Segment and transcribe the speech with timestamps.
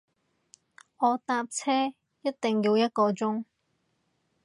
[0.97, 1.93] 我搭車
[2.23, 3.45] 一定要一個鐘